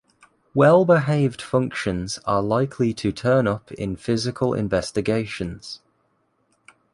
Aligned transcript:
Well-behaved 0.55 1.43
functions 1.43 2.17
are 2.25 2.41
likely 2.41 2.91
to 2.91 3.11
turn 3.11 3.45
up 3.47 3.71
in 3.71 3.95
physical 3.97 4.55
investigations. 4.55 5.79